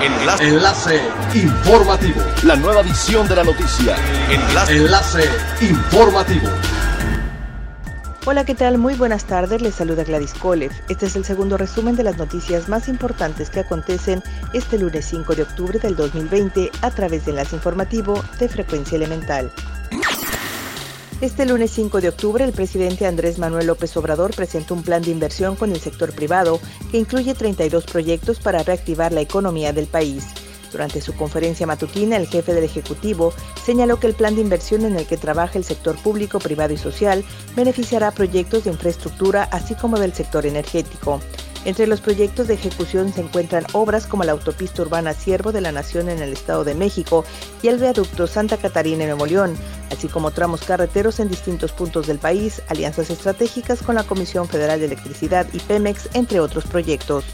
Enlace. 0.00 0.48
Enlace 0.48 1.00
informativo. 1.34 2.20
La 2.44 2.54
nueva 2.54 2.82
edición 2.82 3.26
de 3.26 3.34
la 3.34 3.42
noticia. 3.42 3.96
Enlace. 4.30 4.76
Enlace 4.76 5.24
informativo. 5.60 6.48
Hola, 8.24 8.44
¿qué 8.44 8.54
tal? 8.54 8.78
Muy 8.78 8.94
buenas 8.94 9.24
tardes, 9.24 9.60
les 9.60 9.74
saluda 9.74 10.04
Gladys 10.04 10.34
Kolev. 10.34 10.70
Este 10.88 11.06
es 11.06 11.16
el 11.16 11.24
segundo 11.24 11.56
resumen 11.56 11.96
de 11.96 12.04
las 12.04 12.16
noticias 12.16 12.68
más 12.68 12.88
importantes 12.88 13.50
que 13.50 13.60
acontecen 13.60 14.22
este 14.52 14.78
lunes 14.78 15.06
5 15.06 15.34
de 15.34 15.42
octubre 15.42 15.78
del 15.80 15.96
2020 15.96 16.70
a 16.82 16.90
través 16.90 17.24
de 17.24 17.32
Enlace 17.32 17.56
Informativo 17.56 18.22
de 18.38 18.48
Frecuencia 18.48 18.96
Elemental. 18.96 19.50
Este 21.20 21.46
lunes 21.46 21.72
5 21.72 22.00
de 22.00 22.10
octubre, 22.10 22.44
el 22.44 22.52
presidente 22.52 23.04
Andrés 23.04 23.40
Manuel 23.40 23.66
López 23.66 23.96
Obrador 23.96 24.32
presentó 24.36 24.74
un 24.74 24.84
plan 24.84 25.02
de 25.02 25.10
inversión 25.10 25.56
con 25.56 25.72
el 25.72 25.80
sector 25.80 26.12
privado 26.12 26.60
que 26.92 26.98
incluye 26.98 27.34
32 27.34 27.86
proyectos 27.86 28.38
para 28.38 28.62
reactivar 28.62 29.12
la 29.12 29.20
economía 29.20 29.72
del 29.72 29.88
país. 29.88 30.26
Durante 30.70 31.00
su 31.00 31.16
conferencia 31.16 31.66
matutina, 31.66 32.16
el 32.16 32.28
jefe 32.28 32.54
del 32.54 32.62
Ejecutivo 32.62 33.32
señaló 33.64 33.98
que 33.98 34.06
el 34.06 34.14
plan 34.14 34.36
de 34.36 34.42
inversión 34.42 34.84
en 34.84 34.94
el 34.94 35.08
que 35.08 35.16
trabaja 35.16 35.58
el 35.58 35.64
sector 35.64 35.96
público, 35.96 36.38
privado 36.38 36.72
y 36.72 36.76
social 36.76 37.24
beneficiará 37.56 38.12
proyectos 38.12 38.62
de 38.62 38.70
infraestructura 38.70 39.42
así 39.50 39.74
como 39.74 39.98
del 39.98 40.14
sector 40.14 40.46
energético. 40.46 41.18
Entre 41.64 41.88
los 41.88 42.00
proyectos 42.00 42.46
de 42.46 42.54
ejecución 42.54 43.12
se 43.12 43.22
encuentran 43.22 43.66
obras 43.72 44.06
como 44.06 44.22
la 44.22 44.32
autopista 44.32 44.82
urbana 44.82 45.12
Siervo 45.14 45.50
de 45.50 45.62
la 45.62 45.72
Nación 45.72 46.08
en 46.08 46.22
el 46.22 46.32
Estado 46.32 46.62
de 46.62 46.76
México 46.76 47.24
y 47.60 47.68
el 47.68 47.78
viaducto 47.78 48.28
Santa 48.28 48.56
Catarina 48.56 49.02
en 49.02 49.10
Nuevo 49.10 49.26
así 49.90 50.08
como 50.08 50.30
tramos 50.30 50.62
carreteros 50.62 51.20
en 51.20 51.28
distintos 51.28 51.72
puntos 51.72 52.06
del 52.06 52.18
país, 52.18 52.62
alianzas 52.68 53.10
estratégicas 53.10 53.82
con 53.82 53.94
la 53.94 54.04
Comisión 54.04 54.48
Federal 54.48 54.80
de 54.80 54.86
Electricidad 54.86 55.46
y 55.52 55.58
Pemex, 55.58 56.08
entre 56.14 56.40
otros 56.40 56.64
proyectos. 56.64 57.24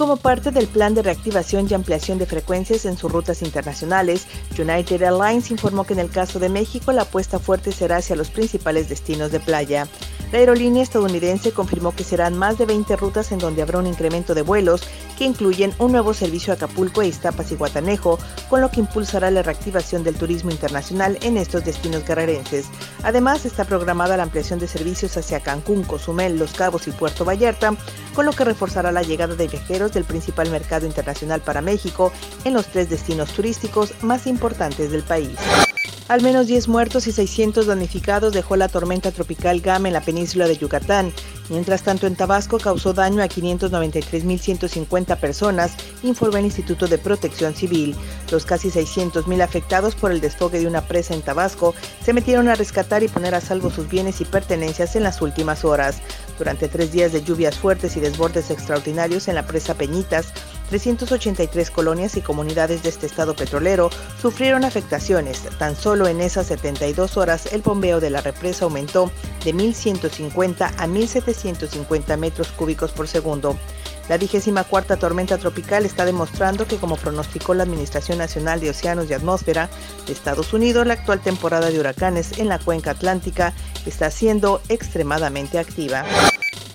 Como 0.00 0.16
parte 0.16 0.50
del 0.50 0.66
plan 0.66 0.94
de 0.94 1.02
reactivación 1.02 1.66
y 1.68 1.74
ampliación 1.74 2.18
de 2.18 2.24
frecuencias 2.24 2.86
en 2.86 2.96
sus 2.96 3.12
rutas 3.12 3.42
internacionales, 3.42 4.26
United 4.58 5.02
Airlines 5.02 5.50
informó 5.50 5.84
que 5.84 5.92
en 5.92 5.98
el 5.98 6.10
caso 6.10 6.38
de 6.38 6.48
México 6.48 6.90
la 6.92 7.02
apuesta 7.02 7.38
fuerte 7.38 7.70
será 7.70 7.98
hacia 7.98 8.16
los 8.16 8.30
principales 8.30 8.88
destinos 8.88 9.30
de 9.30 9.40
playa. 9.40 9.86
La 10.32 10.38
aerolínea 10.38 10.84
estadounidense 10.84 11.50
confirmó 11.50 11.92
que 11.92 12.04
serán 12.04 12.38
más 12.38 12.56
de 12.56 12.64
20 12.64 12.94
rutas 12.94 13.32
en 13.32 13.40
donde 13.40 13.62
habrá 13.62 13.78
un 13.78 13.86
incremento 13.88 14.32
de 14.32 14.42
vuelos 14.42 14.82
que 15.18 15.24
incluyen 15.24 15.74
un 15.78 15.90
nuevo 15.90 16.14
servicio 16.14 16.52
a 16.52 16.56
Acapulco, 16.56 17.02
Iztapas 17.02 17.50
y 17.50 17.56
Guatanejo, 17.56 18.16
con 18.48 18.60
lo 18.60 18.70
que 18.70 18.78
impulsará 18.78 19.32
la 19.32 19.42
reactivación 19.42 20.04
del 20.04 20.14
turismo 20.14 20.52
internacional 20.52 21.18
en 21.22 21.36
estos 21.36 21.64
destinos 21.64 22.06
guerrerenses. 22.06 22.66
Además, 23.02 23.44
está 23.44 23.64
programada 23.64 24.16
la 24.16 24.22
ampliación 24.22 24.60
de 24.60 24.68
servicios 24.68 25.16
hacia 25.16 25.40
Cancún, 25.40 25.82
Cozumel, 25.82 26.38
Los 26.38 26.52
Cabos 26.52 26.86
y 26.86 26.92
Puerto 26.92 27.24
Vallarta, 27.24 27.74
con 28.14 28.24
lo 28.24 28.32
que 28.32 28.44
reforzará 28.44 28.92
la 28.92 29.02
llegada 29.02 29.34
de 29.34 29.48
viajeros 29.48 29.92
del 29.92 30.04
principal 30.04 30.48
mercado 30.50 30.86
internacional 30.86 31.40
para 31.40 31.60
México 31.60 32.12
en 32.44 32.54
los 32.54 32.66
tres 32.66 32.88
destinos 32.88 33.32
turísticos 33.32 33.94
más 34.02 34.28
importantes 34.28 34.92
del 34.92 35.02
país. 35.02 35.36
Al 36.10 36.22
menos 36.22 36.48
10 36.48 36.66
muertos 36.66 37.06
y 37.06 37.12
600 37.12 37.66
damnificados 37.66 38.32
dejó 38.32 38.56
la 38.56 38.66
tormenta 38.66 39.12
tropical 39.12 39.60
Gama 39.60 39.86
en 39.86 39.94
la 39.94 40.00
península 40.00 40.48
de 40.48 40.56
Yucatán. 40.56 41.12
Mientras 41.50 41.84
tanto, 41.84 42.08
en 42.08 42.16
Tabasco 42.16 42.58
causó 42.58 42.92
daño 42.92 43.22
a 43.22 43.28
593.150 43.28 45.16
personas, 45.18 45.76
informó 46.02 46.38
el 46.38 46.46
Instituto 46.46 46.88
de 46.88 46.98
Protección 46.98 47.54
Civil. 47.54 47.94
Los 48.32 48.44
casi 48.44 48.70
600.000 48.70 49.40
afectados 49.40 49.94
por 49.94 50.10
el 50.10 50.20
desfogue 50.20 50.58
de 50.58 50.66
una 50.66 50.80
presa 50.80 51.14
en 51.14 51.22
Tabasco 51.22 51.76
se 52.04 52.12
metieron 52.12 52.48
a 52.48 52.56
rescatar 52.56 53.04
y 53.04 53.08
poner 53.08 53.36
a 53.36 53.40
salvo 53.40 53.70
sus 53.70 53.88
bienes 53.88 54.20
y 54.20 54.24
pertenencias 54.24 54.96
en 54.96 55.04
las 55.04 55.22
últimas 55.22 55.64
horas. 55.64 56.02
Durante 56.38 56.66
tres 56.66 56.90
días 56.90 57.12
de 57.12 57.22
lluvias 57.22 57.56
fuertes 57.56 57.96
y 57.96 58.00
desbordes 58.00 58.50
extraordinarios 58.50 59.28
en 59.28 59.36
la 59.36 59.46
presa 59.46 59.74
Peñitas, 59.74 60.32
383 60.70 61.70
colonias 61.70 62.16
y 62.16 62.22
comunidades 62.22 62.84
de 62.84 62.88
este 62.88 63.06
estado 63.06 63.34
petrolero 63.34 63.90
sufrieron 64.20 64.64
afectaciones. 64.64 65.42
Tan 65.58 65.74
solo 65.76 66.06
en 66.06 66.20
esas 66.20 66.46
72 66.46 67.16
horas 67.16 67.52
el 67.52 67.60
bombeo 67.60 68.00
de 68.00 68.10
la 68.10 68.20
represa 68.20 68.64
aumentó 68.64 69.10
de 69.44 69.52
1.150 69.52 70.72
a 70.78 70.86
1.750 70.86 72.16
metros 72.16 72.48
cúbicos 72.52 72.92
por 72.92 73.08
segundo. 73.08 73.56
La 74.08 74.16
vigésima 74.16 74.64
cuarta 74.64 74.96
tormenta 74.96 75.38
tropical 75.38 75.84
está 75.84 76.04
demostrando 76.04 76.66
que, 76.66 76.78
como 76.78 76.96
pronosticó 76.96 77.54
la 77.54 77.64
Administración 77.64 78.18
Nacional 78.18 78.60
de 78.60 78.70
Océanos 78.70 79.08
y 79.08 79.14
Atmósfera 79.14 79.68
de 80.06 80.12
Estados 80.12 80.52
Unidos, 80.52 80.86
la 80.86 80.94
actual 80.94 81.20
temporada 81.20 81.70
de 81.70 81.78
huracanes 81.78 82.38
en 82.38 82.48
la 82.48 82.58
cuenca 82.58 82.92
atlántica 82.92 83.52
está 83.86 84.10
siendo 84.10 84.62
extremadamente 84.68 85.58
activa. 85.58 86.04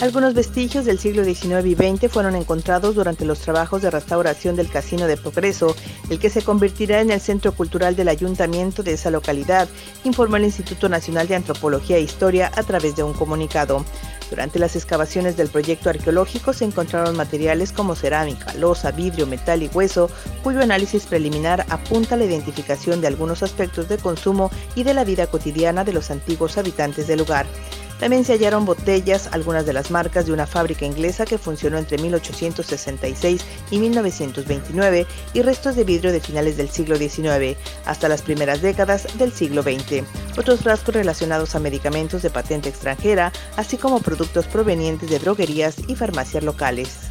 Algunos 0.00 0.32
vestigios 0.32 0.84
del 0.84 1.00
siglo 1.00 1.24
XIX 1.24 1.66
y 1.66 1.74
XX 1.74 2.08
fueron 2.08 2.36
encontrados 2.36 2.94
durante 2.94 3.24
los 3.24 3.40
trabajos 3.40 3.82
de 3.82 3.90
restauración 3.90 4.54
del 4.54 4.70
Casino 4.70 5.08
de 5.08 5.16
Progreso, 5.16 5.74
el 6.08 6.20
que 6.20 6.30
se 6.30 6.42
convertirá 6.42 7.00
en 7.00 7.10
el 7.10 7.20
centro 7.20 7.50
cultural 7.50 7.96
del 7.96 8.06
ayuntamiento 8.06 8.84
de 8.84 8.92
esa 8.92 9.10
localidad, 9.10 9.68
informó 10.04 10.36
el 10.36 10.44
Instituto 10.44 10.88
Nacional 10.88 11.26
de 11.26 11.34
Antropología 11.34 11.96
e 11.96 12.02
Historia 12.02 12.52
a 12.54 12.62
través 12.62 12.94
de 12.94 13.02
un 13.02 13.12
comunicado. 13.12 13.84
Durante 14.30 14.60
las 14.60 14.76
excavaciones 14.76 15.36
del 15.36 15.48
proyecto 15.48 15.90
arqueológico 15.90 16.52
se 16.52 16.64
encontraron 16.64 17.16
materiales 17.16 17.72
como 17.72 17.96
cerámica, 17.96 18.54
losa, 18.54 18.92
vidrio, 18.92 19.26
metal 19.26 19.64
y 19.64 19.70
hueso, 19.74 20.10
cuyo 20.44 20.60
análisis 20.60 21.06
preliminar 21.06 21.66
apunta 21.70 22.14
a 22.14 22.18
la 22.18 22.24
identificación 22.24 23.00
de 23.00 23.08
algunos 23.08 23.42
aspectos 23.42 23.88
de 23.88 23.98
consumo 23.98 24.52
y 24.76 24.84
de 24.84 24.94
la 24.94 25.02
vida 25.02 25.26
cotidiana 25.26 25.82
de 25.82 25.92
los 25.92 26.12
antiguos 26.12 26.56
habitantes 26.56 27.08
del 27.08 27.18
lugar. 27.18 27.46
También 27.98 28.24
se 28.24 28.34
hallaron 28.34 28.64
botellas, 28.64 29.28
algunas 29.32 29.66
de 29.66 29.72
las 29.72 29.90
marcas 29.90 30.26
de 30.26 30.32
una 30.32 30.46
fábrica 30.46 30.84
inglesa 30.84 31.24
que 31.24 31.38
funcionó 31.38 31.78
entre 31.78 31.98
1866 31.98 33.44
y 33.70 33.78
1929 33.78 35.06
y 35.34 35.42
restos 35.42 35.76
de 35.76 35.84
vidrio 35.84 36.12
de 36.12 36.20
finales 36.20 36.56
del 36.56 36.70
siglo 36.70 36.96
XIX 36.96 37.56
hasta 37.84 38.08
las 38.08 38.22
primeras 38.22 38.62
décadas 38.62 39.06
del 39.18 39.32
siglo 39.32 39.62
XX. 39.62 40.04
Otros 40.38 40.60
frascos 40.60 40.94
relacionados 40.94 41.54
a 41.54 41.60
medicamentos 41.60 42.22
de 42.22 42.30
patente 42.30 42.68
extranjera, 42.68 43.32
así 43.56 43.76
como 43.76 44.00
productos 44.00 44.46
provenientes 44.46 45.10
de 45.10 45.18
droguerías 45.18 45.76
y 45.88 45.96
farmacias 45.96 46.44
locales. 46.44 47.10